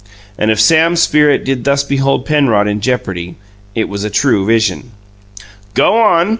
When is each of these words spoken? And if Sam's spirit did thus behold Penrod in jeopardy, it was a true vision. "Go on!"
And 0.35 0.49
if 0.49 0.59
Sam's 0.59 0.99
spirit 1.03 1.43
did 1.45 1.63
thus 1.63 1.83
behold 1.83 2.25
Penrod 2.25 2.67
in 2.67 2.81
jeopardy, 2.81 3.35
it 3.75 3.87
was 3.87 4.03
a 4.03 4.09
true 4.09 4.47
vision. 4.47 4.93
"Go 5.75 5.95
on!" 5.99 6.29